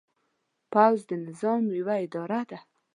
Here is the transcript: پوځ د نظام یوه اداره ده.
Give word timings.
پوځ 0.73 0.99
د 1.09 1.11
نظام 1.27 1.63
یوه 1.79 1.95
اداره 2.05 2.41
ده. 2.49 2.59